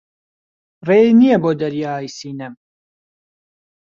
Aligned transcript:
ڕێی 0.87 1.09
نییە 1.19 1.37
بۆ 1.43 1.51
دەریای 1.61 2.13
سینەم 2.17 2.53